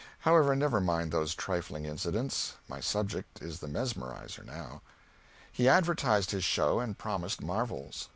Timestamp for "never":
0.55-0.81